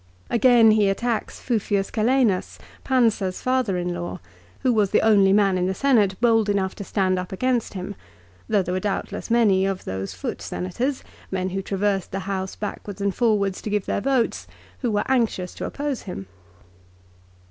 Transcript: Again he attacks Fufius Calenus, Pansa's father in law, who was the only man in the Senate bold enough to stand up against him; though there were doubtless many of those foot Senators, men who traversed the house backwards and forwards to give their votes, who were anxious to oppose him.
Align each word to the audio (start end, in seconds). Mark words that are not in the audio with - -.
Again 0.31 0.71
he 0.71 0.89
attacks 0.89 1.39
Fufius 1.39 1.91
Calenus, 1.91 2.57
Pansa's 2.83 3.39
father 3.39 3.77
in 3.77 3.93
law, 3.93 4.19
who 4.61 4.73
was 4.73 4.89
the 4.89 5.01
only 5.01 5.31
man 5.31 5.59
in 5.59 5.67
the 5.67 5.75
Senate 5.75 6.15
bold 6.19 6.49
enough 6.49 6.73
to 6.77 6.83
stand 6.83 7.19
up 7.19 7.31
against 7.31 7.75
him; 7.75 7.93
though 8.49 8.63
there 8.63 8.73
were 8.73 8.79
doubtless 8.79 9.29
many 9.29 9.63
of 9.63 9.85
those 9.85 10.15
foot 10.15 10.41
Senators, 10.41 11.03
men 11.29 11.49
who 11.51 11.61
traversed 11.61 12.11
the 12.11 12.21
house 12.21 12.55
backwards 12.55 12.99
and 12.99 13.13
forwards 13.13 13.61
to 13.61 13.69
give 13.69 13.85
their 13.85 14.01
votes, 14.01 14.47
who 14.79 14.89
were 14.89 15.05
anxious 15.07 15.53
to 15.53 15.65
oppose 15.65 16.01
him. 16.01 16.25